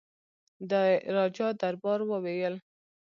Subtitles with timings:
[0.69, 0.71] د
[1.15, 2.55] راجا دربار وویل.